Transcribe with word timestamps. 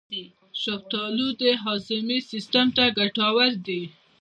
شفتالو 0.63 1.27
د 1.41 1.43
هاضمې 1.63 2.19
سیستم 2.31 2.67
ته 2.77 2.83
ګټور 2.97 3.51
دی. 3.67 3.81